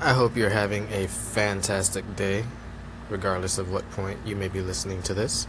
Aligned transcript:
I 0.00 0.12
hope 0.12 0.36
you're 0.36 0.50
having 0.50 0.92
a 0.92 1.06
fantastic 1.06 2.16
day, 2.16 2.44
regardless 3.08 3.58
of 3.58 3.70
what 3.70 3.88
point 3.92 4.18
you 4.24 4.36
may 4.36 4.48
be 4.48 4.60
listening 4.60 5.02
to 5.02 5.14
this. 5.14 5.46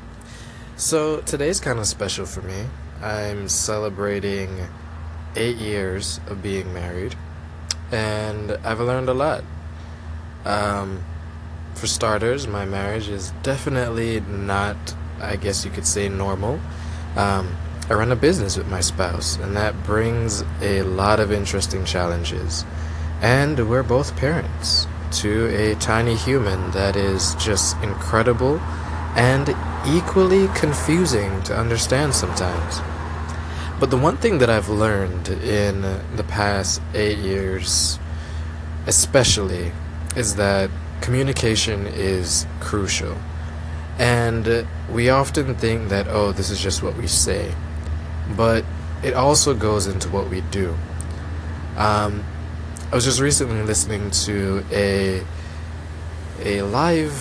So, 0.77 1.21
today's 1.21 1.59
kind 1.59 1.79
of 1.79 1.87
special 1.87 2.25
for 2.25 2.41
me. 2.41 2.65
I'm 3.01 3.49
celebrating 3.49 4.67
eight 5.35 5.57
years 5.57 6.19
of 6.27 6.43
being 6.43 6.73
married, 6.73 7.15
and 7.91 8.51
I've 8.63 8.79
learned 8.79 9.09
a 9.09 9.13
lot. 9.13 9.43
Um, 10.45 11.03
for 11.73 11.87
starters, 11.87 12.47
my 12.47 12.65
marriage 12.65 13.09
is 13.09 13.31
definitely 13.43 14.21
not, 14.21 14.77
I 15.19 15.35
guess 15.35 15.65
you 15.65 15.71
could 15.71 15.87
say, 15.87 16.07
normal. 16.07 16.59
Um, 17.15 17.55
I 17.89 17.93
run 17.93 18.11
a 18.11 18.15
business 18.15 18.57
with 18.57 18.67
my 18.67 18.81
spouse, 18.81 19.37
and 19.37 19.55
that 19.57 19.83
brings 19.83 20.43
a 20.61 20.83
lot 20.83 21.19
of 21.19 21.31
interesting 21.31 21.83
challenges. 21.83 22.63
And 23.21 23.69
we're 23.69 23.83
both 23.83 24.15
parents 24.15 24.87
to 25.21 25.47
a 25.47 25.75
tiny 25.75 26.15
human 26.15 26.71
that 26.71 26.95
is 26.95 27.35
just 27.35 27.77
incredible 27.81 28.59
and 29.15 29.49
equally 29.87 30.47
confusing 30.55 31.41
to 31.43 31.57
understand 31.57 32.13
sometimes. 32.13 32.81
But 33.79 33.89
the 33.91 33.97
one 33.97 34.17
thing 34.17 34.39
that 34.39 34.49
I've 34.49 34.69
learned 34.69 35.29
in 35.29 35.81
the 36.15 36.25
past 36.27 36.81
eight 36.93 37.17
years, 37.17 37.99
especially, 38.87 39.71
is 40.15 40.35
that 40.35 40.69
communication 41.01 41.87
is 41.87 42.45
crucial. 42.59 43.17
And 43.97 44.67
we 44.91 45.09
often 45.09 45.55
think 45.55 45.89
that, 45.89 46.07
oh, 46.09 46.31
this 46.31 46.49
is 46.49 46.59
just 46.59 46.83
what 46.83 46.95
we 46.97 47.07
say 47.07 47.53
but 48.35 48.65
it 49.03 49.13
also 49.13 49.53
goes 49.53 49.87
into 49.87 50.09
what 50.09 50.29
we 50.29 50.41
do. 50.41 50.75
Um, 51.77 52.23
I 52.91 52.95
was 52.95 53.03
just 53.03 53.19
recently 53.19 53.63
listening 53.63 54.11
to 54.11 54.63
a 54.71 55.23
a 56.43 56.61
live 56.61 57.13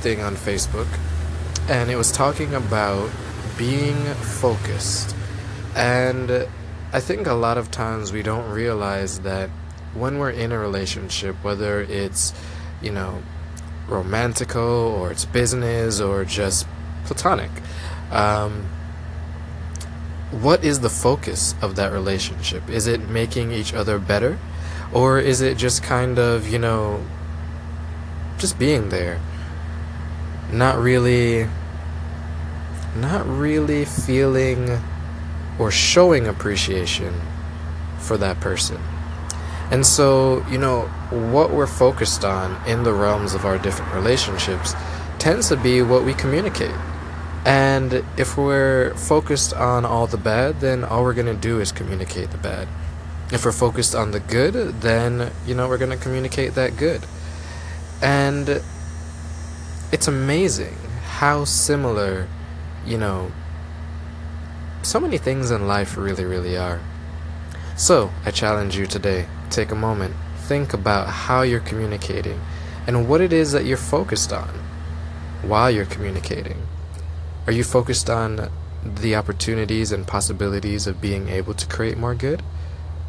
thing 0.00 0.20
on 0.20 0.36
Facebook, 0.36 0.86
and 1.68 1.90
it 1.90 1.96
was 1.96 2.12
talking 2.12 2.54
about 2.54 3.10
being 3.58 3.96
focused. 4.14 5.16
And 5.74 6.46
I 6.92 7.00
think 7.00 7.26
a 7.26 7.34
lot 7.34 7.58
of 7.58 7.72
times 7.72 8.12
we 8.12 8.22
don't 8.22 8.50
realize 8.50 9.20
that 9.20 9.50
when 9.94 10.18
we're 10.18 10.30
in 10.30 10.52
a 10.52 10.58
relationship, 10.58 11.34
whether 11.42 11.80
it's, 11.80 12.32
you 12.80 12.92
know, 12.92 13.20
romantical 13.88 14.62
or 14.62 15.10
it's 15.10 15.24
business 15.24 16.00
or 16.00 16.24
just 16.24 16.68
platonic, 17.04 17.50
um, 18.12 18.64
what 20.30 20.64
is 20.64 20.80
the 20.80 20.90
focus 20.90 21.56
of 21.60 21.74
that 21.76 21.92
relationship? 21.92 22.70
Is 22.70 22.86
it 22.86 23.08
making 23.08 23.50
each 23.50 23.74
other 23.74 23.98
better? 23.98 24.38
Or 24.92 25.18
is 25.18 25.40
it 25.40 25.56
just 25.56 25.82
kind 25.82 26.18
of, 26.18 26.48
you 26.48 26.58
know, 26.58 27.04
just 28.38 28.58
being 28.58 28.88
there? 28.88 29.20
Not 30.52 30.78
really 30.78 31.48
not 32.96 33.26
really 33.26 33.84
feeling 33.84 34.80
or 35.58 35.70
showing 35.70 36.26
appreciation 36.26 37.14
for 37.98 38.16
that 38.16 38.40
person. 38.40 38.80
And 39.70 39.86
so, 39.86 40.44
you 40.48 40.58
know, 40.58 40.82
what 41.10 41.50
we're 41.50 41.66
focused 41.66 42.24
on 42.24 42.60
in 42.66 42.82
the 42.82 42.92
realms 42.92 43.34
of 43.34 43.44
our 43.44 43.58
different 43.58 43.94
relationships 43.94 44.74
tends 45.18 45.48
to 45.48 45.56
be 45.56 45.82
what 45.82 46.04
we 46.04 46.14
communicate. 46.14 46.74
And 47.44 48.04
if 48.16 48.36
we're 48.36 48.94
focused 48.94 49.54
on 49.54 49.84
all 49.84 50.06
the 50.06 50.16
bad, 50.16 50.60
then 50.60 50.82
all 50.82 51.04
we're 51.04 51.14
going 51.14 51.26
to 51.26 51.40
do 51.40 51.60
is 51.60 51.70
communicate 51.70 52.30
the 52.30 52.38
bad. 52.38 52.66
If 53.32 53.44
we're 53.44 53.52
focused 53.52 53.94
on 53.94 54.10
the 54.10 54.20
good, 54.20 54.80
then, 54.80 55.30
you 55.46 55.54
know, 55.54 55.68
we're 55.68 55.78
going 55.78 55.96
to 55.96 56.02
communicate 56.02 56.54
that 56.54 56.76
good. 56.76 57.06
And 58.02 58.62
it's 59.92 60.08
amazing 60.08 60.74
how 61.04 61.44
similar, 61.44 62.26
you 62.84 62.98
know, 62.98 63.30
so 64.82 64.98
many 64.98 65.18
things 65.18 65.50
in 65.50 65.68
life 65.68 65.96
really, 65.96 66.24
really 66.24 66.56
are. 66.56 66.80
So, 67.76 68.10
I 68.24 68.30
challenge 68.30 68.76
you 68.76 68.86
today 68.86 69.26
take 69.50 69.70
a 69.70 69.74
moment, 69.74 70.14
think 70.38 70.72
about 70.72 71.08
how 71.08 71.42
you're 71.42 71.60
communicating 71.60 72.40
and 72.86 73.08
what 73.08 73.20
it 73.20 73.32
is 73.32 73.52
that 73.52 73.64
you're 73.64 73.76
focused 73.76 74.32
on 74.32 74.48
while 75.42 75.70
you're 75.70 75.84
communicating. 75.84 76.66
Are 77.46 77.52
you 77.52 77.64
focused 77.64 78.08
on 78.08 78.50
the 78.84 79.14
opportunities 79.14 79.92
and 79.92 80.06
possibilities 80.06 80.86
of 80.86 81.00
being 81.00 81.28
able 81.28 81.54
to 81.54 81.66
create 81.66 81.98
more 81.98 82.14
good? 82.14 82.42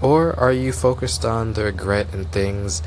Or 0.02 0.38
are 0.40 0.52
you 0.52 0.72
focused 0.72 1.24
on 1.24 1.54
the 1.54 1.66
regret 1.66 2.08
and 2.14 2.32
things 2.32 2.82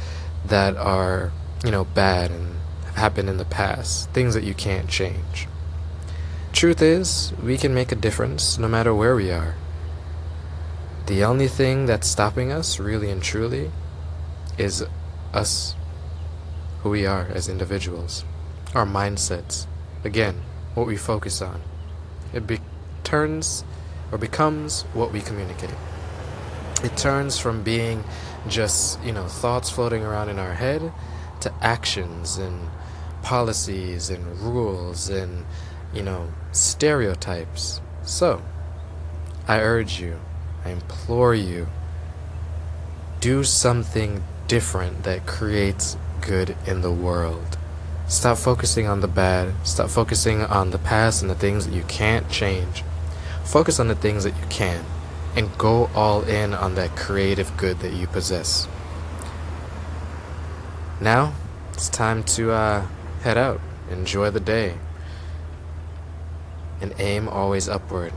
that 0.45 0.77
are, 0.77 1.33
you 1.65 1.71
know, 1.71 1.85
bad 1.85 2.31
and 2.31 2.57
have 2.87 2.97
happened 2.97 3.29
in 3.29 3.37
the 3.37 3.45
past, 3.45 4.11
things 4.11 4.35
that 4.35 4.43
you 4.43 4.55
can't 4.55 4.89
change? 4.89 5.47
Truth 6.53 6.83
is, 6.83 7.33
we 7.43 7.57
can 7.57 7.73
make 7.75 7.93
a 7.93 7.97
difference 7.97 8.59
no 8.59 8.69
matter 8.69 8.95
where 8.95 9.15
we 9.15 9.31
are. 9.31 9.55
The 11.07 11.23
only 11.23 11.49
thing 11.49 11.87
that's 11.87 12.09
stopping 12.09 12.51
us, 12.51 12.81
really 12.81 13.11
and 13.11 13.23
truly, 13.23 13.71
is 14.57 14.85
us, 15.33 15.75
who 16.83 16.91
we 16.91 17.07
are 17.07 17.27
as 17.35 17.49
individuals, 17.49 18.25
our 18.75 18.87
mindsets. 18.87 19.67
Again, 20.03 20.43
what 20.75 20.87
we 20.87 20.97
focus 20.97 21.43
on. 21.43 21.61
It 22.33 22.47
be- 22.47 22.61
turns 23.05 23.65
or 24.11 24.19
becomes 24.19 24.83
what 24.95 25.13
we 25.13 25.21
communicate. 25.21 25.75
It 26.85 26.99
turns 26.99 27.39
from 27.39 27.63
being 27.63 28.05
just, 28.47 29.03
you 29.03 29.11
know, 29.11 29.27
thoughts 29.27 29.71
floating 29.71 30.03
around 30.03 30.29
in 30.29 30.39
our 30.39 30.53
head 30.53 30.93
to 31.41 31.55
actions 31.63 32.37
and 32.37 32.69
policies 33.23 34.11
and 34.11 34.39
rules 34.41 35.09
and, 35.09 35.47
you 35.95 36.03
know, 36.03 36.29
stereotypes. 36.53 37.81
So, 38.03 38.43
I 39.49 39.61
urge 39.61 39.99
you, 39.99 40.21
I 40.63 40.73
implore 40.73 41.35
you, 41.35 41.69
do 43.19 43.45
something 43.45 44.23
different 44.47 45.05
that 45.05 45.27
creates 45.27 45.97
good 46.21 46.55
in 46.67 46.83
the 46.83 46.93
world. 46.93 47.57
Stop 48.09 48.37
focusing 48.37 48.87
on 48.87 49.01
the 49.01 49.09
bad. 49.09 49.55
Stop 49.67 49.89
focusing 49.89 50.43
on 50.43 50.71
the 50.71 50.79
past 50.79 51.23
and 51.23 51.31
the 51.31 51.35
things 51.35 51.67
that 51.67 51.75
you 51.75 51.85
can't 51.85 52.29
change. 52.29 52.85
Focus 53.43 53.81
on 53.81 53.89
the 53.89 53.95
things 53.95 54.25
that 54.25 54.37
you 54.37 54.47
can 54.51 54.85
and 55.37 55.57
go 55.59 55.91
all 55.95 56.23
in 56.23 56.55
on 56.55 56.75
that 56.77 56.97
creative 56.97 57.57
good 57.57 57.81
that 57.81 57.93
you 57.93 58.07
possess. 58.07 58.69
Now, 61.01 61.35
it's 61.73 61.89
time 61.89 62.23
to 62.25 62.53
uh, 62.53 62.87
head 63.23 63.37
out. 63.37 63.61
Enjoy 63.91 64.31
the 64.31 64.41
day. 64.41 64.75
And 66.81 66.95
aim 66.99 67.29
always 67.29 67.69
upward. 67.69 68.13